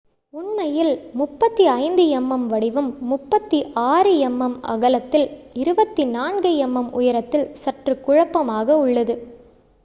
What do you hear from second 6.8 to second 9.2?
உயரத்தில் சற்று குழப்பமாக உள்ளது